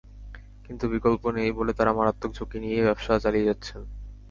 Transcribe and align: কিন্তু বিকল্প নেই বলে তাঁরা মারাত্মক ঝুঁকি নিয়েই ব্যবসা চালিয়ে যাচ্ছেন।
কিন্তু 0.65 0.85
বিকল্প 0.93 1.23
নেই 1.37 1.49
বলে 1.57 1.71
তাঁরা 1.77 1.91
মারাত্মক 1.97 2.31
ঝুঁকি 2.37 2.57
নিয়েই 2.59 2.85
ব্যবসা 2.87 3.13
চালিয়ে 3.23 3.47
যাচ্ছেন। 3.49 3.81